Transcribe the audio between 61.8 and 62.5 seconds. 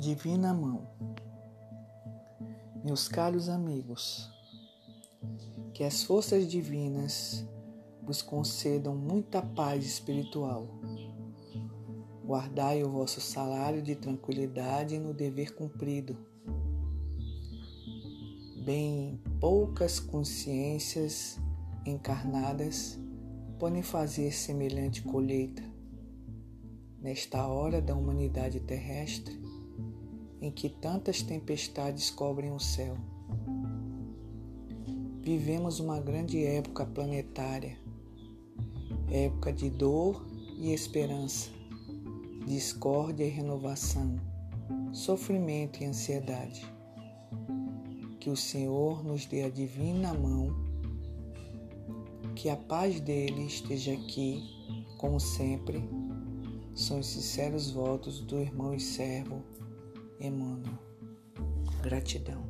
Gratidão.